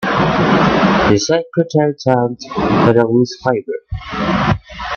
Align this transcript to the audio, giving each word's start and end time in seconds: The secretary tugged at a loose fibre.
The 0.03 1.19
secretary 1.23 1.93
tugged 1.93 2.43
at 2.89 2.97
a 2.97 3.07
loose 3.07 3.37
fibre. 3.43 4.57